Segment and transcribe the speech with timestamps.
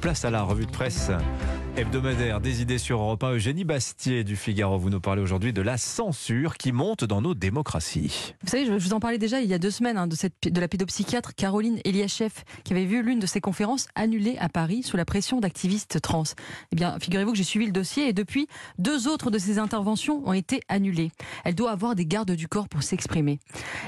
[0.00, 1.10] Place à la revue de presse
[1.80, 3.36] hebdomadaire des idées sur Europe 1.
[3.36, 7.32] Eugénie Bastier du Figaro, vous nous parlez aujourd'hui de la censure qui monte dans nos
[7.32, 8.34] démocraties.
[8.42, 10.68] Vous savez, je vous en parlais déjà il y a deux semaines hein, de, la
[10.68, 12.32] pédopsychiatre Caroline Eliachev
[12.64, 16.24] qui avait vu l'une de ses conférences annulée à Paris sous la pression d'activistes trans.
[16.70, 18.46] Eh bien, figurez-vous que j'ai suivi le dossier et depuis,
[18.78, 21.12] deux autres de ses interventions ont été annulées.
[21.46, 23.38] Elle doit avoir des gardes du corps pour s'exprimer.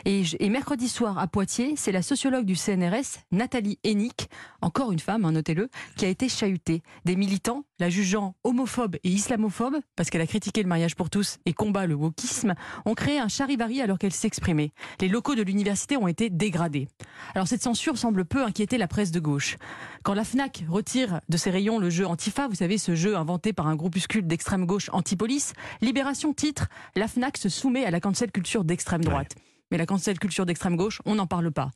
[0.07, 4.31] Et, et, mercredi soir à Poitiers, c'est la sociologue du CNRS, Nathalie Hennick,
[4.63, 6.83] encore une femme, hein, notez-le, qui a été chahutée.
[7.05, 11.39] Des militants la jugeant homophobe et islamophobe, parce qu'elle a critiqué le mariage pour tous
[11.47, 12.55] et combat le wokisme,
[12.85, 14.71] ont créé un charivari alors qu'elle s'exprimait.
[15.01, 16.87] Les locaux de l'université ont été dégradés.
[17.35, 19.57] Alors cette censure semble peu inquiéter la presse de gauche.
[20.05, 23.53] Quand la FNAC retire de ses rayons le jeu Antifa, vous savez, ce jeu inventé
[23.53, 28.31] par un groupuscule d'extrême gauche anti-police, Libération titre La FNAC se soumet à la cancel
[28.31, 29.35] culture d'extrême droite.
[29.73, 31.73] Mais la cancel culture d'extrême gauche, on n'en parle pas.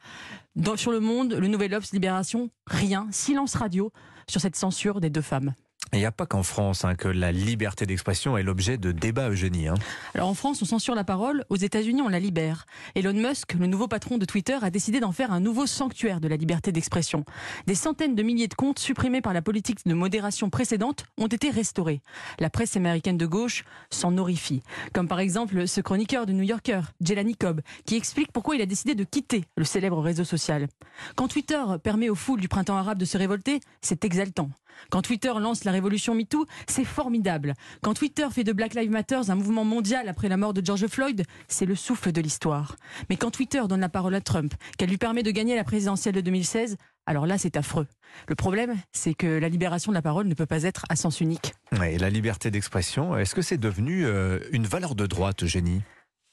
[0.55, 3.91] Dans, sur le monde, le Nouvel Obs, Libération, rien, silence radio
[4.29, 5.55] sur cette censure des deux femmes.
[5.93, 9.31] Il n'y a pas qu'en France hein, que la liberté d'expression est l'objet de débats,
[9.31, 9.69] Eugénie.
[9.69, 9.75] Hein.
[10.15, 12.67] Alors en France, on censure la parole, aux États-Unis, on la libère.
[12.95, 16.29] Elon Musk, le nouveau patron de Twitter, a décidé d'en faire un nouveau sanctuaire de
[16.29, 17.25] la liberté d'expression.
[17.67, 21.51] Des centaines de milliers de comptes supprimés par la politique de modération précédente ont été
[21.51, 22.01] restaurés.
[22.41, 24.63] La presse américaine de gauche s'en horrifie.
[24.93, 28.67] Comme par exemple ce chroniqueur de New Yorker, Jelani Cobb, qui explique pourquoi il a
[28.67, 30.67] décidé de quitter le célèbre réseau social.
[31.15, 34.51] Quand Twitter permet aux foules du printemps arabe de se révolter, c'est exaltant.
[34.91, 37.55] Quand Twitter lance la révolution MeToo, c'est formidable.
[37.83, 40.87] Quand Twitter fait de Black Lives Matter un mouvement mondial après la mort de George
[40.87, 42.77] Floyd, c'est le souffle de l'histoire.
[43.09, 46.15] Mais quand Twitter donne la parole à Trump, qu'elle lui permet de gagner la présidentielle
[46.15, 47.87] de 2016, alors là, c'est affreux.
[48.27, 51.21] Le problème, c'est que la libération de la parole ne peut pas être à sens
[51.21, 51.55] unique.
[51.85, 55.83] Et la liberté d'expression, est-ce que c'est devenu euh, une valeur de droite, Génie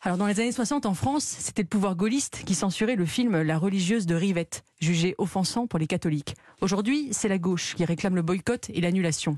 [0.06, 3.42] alors dans les années 60 en France, c'était le pouvoir gaulliste qui censurait le film
[3.42, 6.36] La religieuse de Rivette, jugé offensant pour les catholiques.
[6.62, 9.38] Aujourd'hui, c'est la gauche qui réclame le boycott et l'annulation.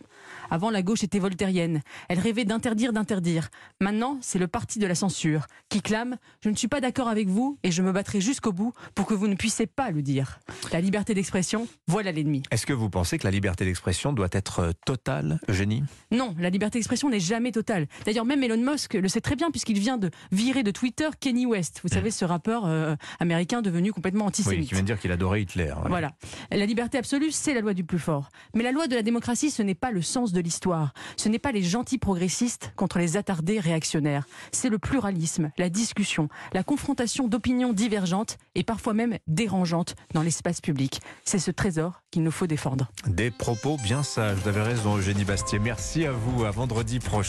[0.49, 1.81] Avant, la gauche était voltairienne.
[2.09, 3.49] Elle rêvait d'interdire d'interdire.
[3.79, 7.27] Maintenant, c'est le parti de la censure qui clame Je ne suis pas d'accord avec
[7.27, 10.39] vous et je me battrai jusqu'au bout pour que vous ne puissiez pas le dire.
[10.71, 12.43] La liberté d'expression, voilà l'ennemi.
[12.51, 15.83] Est-ce que vous pensez que la liberté d'expression doit être euh, totale, Eugénie?
[16.11, 17.87] Non, la liberté d'expression n'est jamais totale.
[18.05, 21.45] D'ailleurs, même Elon Musk le sait très bien puisqu'il vient de virer de Twitter Kenny
[21.45, 21.79] West.
[21.83, 24.59] Vous savez, ce rappeur euh, américain devenu complètement antisémite.
[24.59, 25.73] Oui, qui vient de dire qu'il adorait Hitler.
[25.87, 26.11] Voilà.
[26.51, 28.29] La liberté absolue, c'est la loi du plus fort.
[28.53, 30.93] Mais la loi de la démocratie, ce n'est pas le sens de l'histoire.
[31.17, 34.25] Ce n'est pas les gentils progressistes contre les attardés réactionnaires.
[34.51, 40.61] C'est le pluralisme, la discussion, la confrontation d'opinions divergentes et parfois même dérangeantes dans l'espace
[40.61, 41.01] public.
[41.23, 42.89] C'est ce trésor qu'il nous faut défendre.
[43.07, 44.37] Des propos bien sages.
[44.37, 45.59] Vous avez raison, Eugénie Bastier.
[45.59, 46.45] Merci à vous.
[46.45, 47.23] À vendredi prochain.